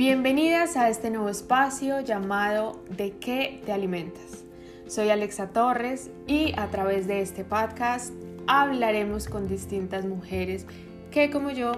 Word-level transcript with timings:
Bienvenidas 0.00 0.78
a 0.78 0.88
este 0.88 1.10
nuevo 1.10 1.28
espacio 1.28 2.00
llamado 2.00 2.82
¿De 2.88 3.18
qué 3.18 3.60
te 3.66 3.72
alimentas? 3.72 4.44
Soy 4.86 5.10
Alexa 5.10 5.48
Torres 5.48 6.10
y 6.26 6.54
a 6.56 6.68
través 6.68 7.06
de 7.06 7.20
este 7.20 7.44
podcast 7.44 8.14
hablaremos 8.46 9.28
con 9.28 9.46
distintas 9.46 10.06
mujeres 10.06 10.64
que 11.10 11.28
como 11.28 11.50
yo 11.50 11.72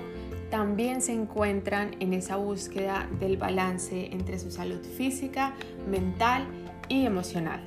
también 0.52 1.02
se 1.02 1.12
encuentran 1.12 1.96
en 1.98 2.12
esa 2.12 2.36
búsqueda 2.36 3.08
del 3.18 3.38
balance 3.38 4.11
entre 4.12 4.39
su 4.39 4.52
salud 4.52 4.84
física, 4.96 5.54
mental 5.90 6.46
y 6.89 7.04
emocional. 7.07 7.61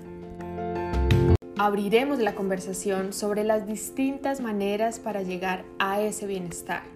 Abriremos 1.57 2.19
la 2.19 2.33
conversación 2.33 3.11
sobre 3.11 3.43
las 3.43 3.67
distintas 3.67 4.39
maneras 4.39 4.99
para 4.99 5.21
llegar 5.21 5.65
a 5.79 5.99
ese 5.99 6.25
bienestar. 6.25 6.94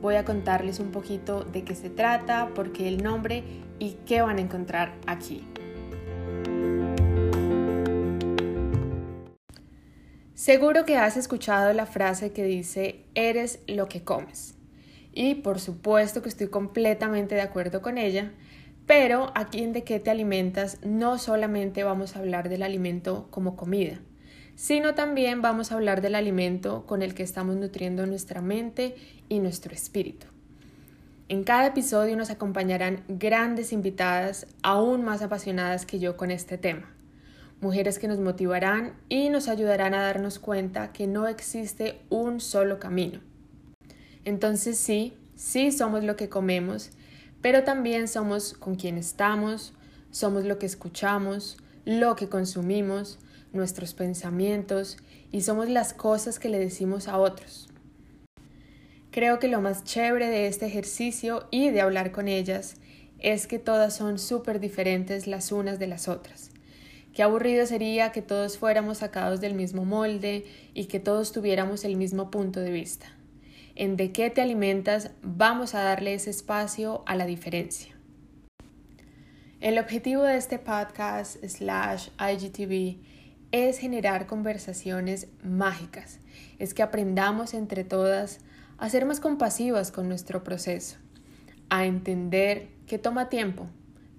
Voy 0.00 0.14
a 0.14 0.24
contarles 0.24 0.80
un 0.80 0.92
poquito 0.92 1.44
de 1.44 1.62
qué 1.62 1.74
se 1.74 1.90
trata, 1.90 2.48
por 2.54 2.72
qué 2.72 2.88
el 2.88 3.02
nombre 3.02 3.44
y 3.78 3.98
qué 4.06 4.22
van 4.22 4.38
a 4.38 4.40
encontrar 4.40 4.94
aquí. 5.06 5.46
Seguro 10.34 10.86
que 10.86 10.96
has 10.96 11.18
escuchado 11.18 11.74
la 11.74 11.84
frase 11.84 12.32
que 12.32 12.44
dice, 12.44 13.04
eres 13.14 13.60
lo 13.66 13.88
que 13.88 14.02
comes. 14.02 14.54
Y 15.12 15.34
por 15.34 15.60
supuesto 15.60 16.22
que 16.22 16.30
estoy 16.30 16.48
completamente 16.48 17.34
de 17.34 17.42
acuerdo 17.42 17.82
con 17.82 17.98
ella, 17.98 18.32
pero 18.86 19.32
aquí 19.34 19.62
en 19.62 19.74
De 19.74 19.84
qué 19.84 20.00
te 20.00 20.10
alimentas 20.10 20.78
no 20.82 21.18
solamente 21.18 21.84
vamos 21.84 22.16
a 22.16 22.20
hablar 22.20 22.48
del 22.48 22.62
alimento 22.62 23.28
como 23.30 23.54
comida, 23.54 24.00
sino 24.60 24.94
también 24.94 25.40
vamos 25.40 25.72
a 25.72 25.76
hablar 25.76 26.02
del 26.02 26.14
alimento 26.14 26.84
con 26.84 27.00
el 27.00 27.14
que 27.14 27.22
estamos 27.22 27.56
nutriendo 27.56 28.04
nuestra 28.04 28.42
mente 28.42 28.94
y 29.30 29.38
nuestro 29.38 29.72
espíritu. 29.72 30.26
En 31.30 31.44
cada 31.44 31.68
episodio 31.68 32.14
nos 32.14 32.28
acompañarán 32.28 33.02
grandes 33.08 33.72
invitadas 33.72 34.46
aún 34.62 35.02
más 35.02 35.22
apasionadas 35.22 35.86
que 35.86 35.98
yo 35.98 36.18
con 36.18 36.30
este 36.30 36.58
tema 36.58 36.94
mujeres 37.62 37.98
que 37.98 38.08
nos 38.08 38.18
motivarán 38.20 38.92
y 39.08 39.30
nos 39.30 39.48
ayudarán 39.48 39.94
a 39.94 40.02
darnos 40.02 40.38
cuenta 40.38 40.92
que 40.92 41.06
no 41.06 41.26
existe 41.26 42.02
un 42.10 42.40
solo 42.40 42.78
camino. 42.78 43.20
Entonces 44.26 44.76
sí, 44.76 45.14
sí 45.36 45.72
somos 45.72 46.04
lo 46.04 46.16
que 46.16 46.28
comemos, 46.28 46.90
pero 47.40 47.64
también 47.64 48.08
somos 48.08 48.52
con 48.52 48.74
quien 48.74 48.98
estamos, 48.98 49.72
somos 50.10 50.44
lo 50.44 50.58
que 50.58 50.66
escuchamos, 50.66 51.56
lo 51.86 52.14
que 52.14 52.28
consumimos, 52.28 53.18
nuestros 53.52 53.94
pensamientos 53.94 54.98
y 55.32 55.42
somos 55.42 55.68
las 55.68 55.92
cosas 55.92 56.38
que 56.38 56.48
le 56.48 56.58
decimos 56.58 57.08
a 57.08 57.18
otros. 57.18 57.68
Creo 59.10 59.38
que 59.38 59.48
lo 59.48 59.60
más 59.60 59.84
chévere 59.84 60.28
de 60.28 60.46
este 60.46 60.66
ejercicio 60.66 61.46
y 61.50 61.70
de 61.70 61.80
hablar 61.80 62.12
con 62.12 62.28
ellas 62.28 62.76
es 63.18 63.46
que 63.46 63.58
todas 63.58 63.94
son 63.94 64.18
súper 64.18 64.60
diferentes 64.60 65.26
las 65.26 65.52
unas 65.52 65.78
de 65.78 65.86
las 65.86 66.08
otras 66.08 66.50
Qué 67.14 67.24
aburrido 67.24 67.66
sería 67.66 68.12
que 68.12 68.22
todos 68.22 68.56
fuéramos 68.56 68.98
sacados 68.98 69.40
del 69.40 69.54
mismo 69.54 69.84
molde 69.84 70.44
y 70.74 70.84
que 70.84 71.00
todos 71.00 71.32
tuviéramos 71.32 71.84
el 71.84 71.96
mismo 71.96 72.30
punto 72.30 72.60
de 72.60 72.70
vista. 72.70 73.06
En 73.74 73.96
de 73.96 74.12
qué 74.12 74.30
te 74.30 74.40
alimentas 74.40 75.10
vamos 75.22 75.74
a 75.74 75.82
darle 75.82 76.14
ese 76.14 76.30
espacio 76.30 77.02
a 77.06 77.16
la 77.16 77.26
diferencia. 77.26 77.96
El 79.60 79.78
objetivo 79.78 80.22
de 80.22 80.36
este 80.36 80.58
podcast 80.58 81.44
slash 81.44 82.08
IGTV 82.18 82.98
es 83.52 83.78
generar 83.78 84.26
conversaciones 84.26 85.28
mágicas, 85.42 86.18
es 86.58 86.74
que 86.74 86.82
aprendamos 86.82 87.54
entre 87.54 87.84
todas 87.84 88.40
a 88.78 88.88
ser 88.88 89.06
más 89.06 89.20
compasivas 89.20 89.90
con 89.90 90.08
nuestro 90.08 90.44
proceso, 90.44 90.96
a 91.68 91.84
entender 91.84 92.68
que 92.86 92.98
toma 92.98 93.28
tiempo, 93.28 93.66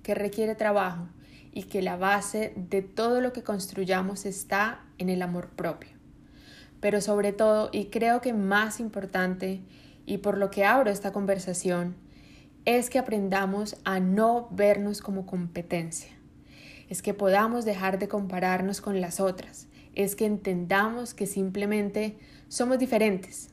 que 0.03 0.15
requiere 0.15 0.55
trabajo, 0.55 1.07
y 1.51 1.63
que 1.63 1.81
la 1.81 1.97
base 1.97 2.53
de 2.55 2.81
todo 2.81 3.21
lo 3.21 3.33
que 3.33 3.43
construyamos 3.43 4.25
está 4.25 4.79
en 4.97 5.09
el 5.09 5.21
amor 5.21 5.49
propio. 5.49 5.89
Pero 6.79 7.01
sobre 7.01 7.33
todo, 7.33 7.69
y 7.71 7.85
creo 7.85 8.21
que 8.21 8.33
más 8.33 8.79
importante, 8.79 9.61
y 10.05 10.19
por 10.19 10.37
lo 10.37 10.49
que 10.49 10.65
abro 10.65 10.89
esta 10.89 11.11
conversación, 11.11 11.95
es 12.65 12.89
que 12.89 12.99
aprendamos 12.99 13.75
a 13.83 13.99
no 13.99 14.47
vernos 14.51 15.01
como 15.01 15.25
competencia. 15.25 16.20
Es 16.91 17.01
que 17.01 17.15
podamos 17.15 17.65
dejar 17.65 17.97
de 17.97 18.07
compararnos 18.07 18.81
con 18.81 19.01
las 19.01 19.19
otras. 19.19 19.67
Es 19.95 20.15
que 20.15 20.25
entendamos 20.25 21.15
que 21.15 21.25
simplemente 21.25 22.17
somos 22.49 22.77
diferentes. 22.77 23.47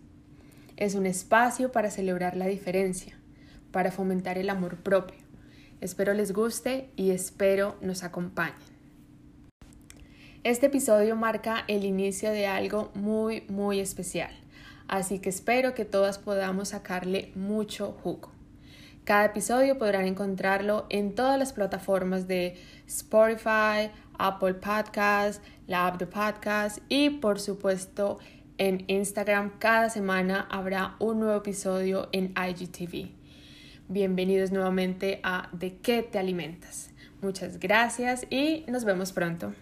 Es 0.77 0.95
un 0.95 1.07
espacio 1.07 1.73
para 1.73 1.91
celebrar 1.91 2.37
la 2.37 2.49
diferencia, 2.49 3.17
para 3.73 3.91
fomentar 3.91 4.37
el 4.37 4.51
amor 4.51 4.77
propio 4.77 5.29
Espero 5.81 6.13
les 6.13 6.33
guste 6.33 6.91
y 6.97 7.13
espero 7.13 7.77
nos 7.81 8.03
acompañen. 8.03 8.57
Este 10.43 10.67
episodio 10.67 11.15
marca 11.15 11.65
el 11.69 11.85
inicio 11.85 12.33
de 12.33 12.49
algo 12.49 12.91
muy, 12.95 13.43
muy 13.43 13.79
especial, 13.79 14.33
así 14.89 15.21
que 15.21 15.29
espero 15.29 15.75
que 15.75 15.85
todas 15.85 16.19
podamos 16.19 16.71
sacarle 16.71 17.31
mucho 17.37 17.93
jugo. 18.03 18.38
Cada 19.09 19.25
episodio 19.25 19.79
podrán 19.79 20.05
encontrarlo 20.05 20.85
en 20.91 21.15
todas 21.15 21.39
las 21.39 21.55
plataformas 21.55 22.29
de 22.29 22.57
Spotify, 22.87 23.91
Apple 24.19 24.53
Podcasts, 24.53 25.41
la 25.67 25.87
app 25.87 25.99
de 25.99 26.07
podcast 26.07 26.81
y 26.91 27.09
por 27.09 27.41
supuesto 27.41 28.19
en 28.59 28.85
Instagram 28.87 29.53
cada 29.59 29.89
semana 29.89 30.47
habrá 30.51 30.97
un 30.99 31.21
nuevo 31.21 31.39
episodio 31.39 32.11
en 32.13 32.35
IGTV. 32.37 33.09
Bienvenidos 33.89 34.53
nuevamente 34.53 35.21
a 35.23 35.49
De 35.53 35.79
qué 35.79 36.03
te 36.03 36.19
alimentas. 36.19 36.91
Muchas 37.23 37.59
gracias 37.59 38.27
y 38.29 38.67
nos 38.69 38.85
vemos 38.85 39.13
pronto. 39.13 39.55